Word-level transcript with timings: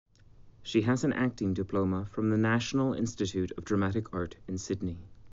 She 0.63 0.81
has 0.81 1.03
an 1.03 1.13
acting 1.13 1.53
diploma 1.53 2.07
from 2.11 2.31
the 2.31 2.37
National 2.39 2.95
Institute 2.95 3.51
of 3.55 3.63
Dramatic 3.65 4.11
Art 4.11 4.35
in 4.47 4.57
Sydney. 4.57 4.97